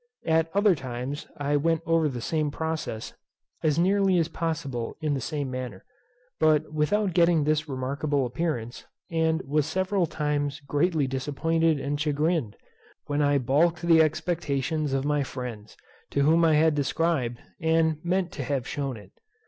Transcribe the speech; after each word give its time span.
At 0.25 0.49
other 0.55 0.73
times 0.73 1.27
I 1.37 1.55
went 1.57 1.83
over 1.85 2.09
the 2.09 2.21
same 2.21 2.49
process, 2.49 3.13
as 3.61 3.77
nearly 3.77 4.17
as 4.17 4.29
possible 4.29 4.95
in 4.99 5.13
the 5.13 5.21
same 5.21 5.51
manner, 5.51 5.85
but 6.39 6.73
without 6.73 7.13
getting 7.13 7.43
this 7.43 7.69
remarkable 7.69 8.25
appearance, 8.25 8.87
and 9.11 9.43
was 9.43 9.67
several 9.67 10.07
times 10.07 10.59
greatly 10.61 11.05
disappointed 11.05 11.79
and 11.79 12.01
chagrined, 12.01 12.57
when 13.05 13.21
I 13.21 13.37
baulked 13.37 13.83
the 13.83 14.01
expectations 14.01 14.93
of 14.93 15.05
my 15.05 15.21
friends, 15.21 15.77
to 16.13 16.23
whom 16.23 16.43
I 16.43 16.55
had 16.55 16.73
described, 16.73 17.39
and 17.61 18.03
meant 18.03 18.31
to 18.31 18.43
have 18.43 18.67
shewn 18.67 18.97
it. 18.97 19.11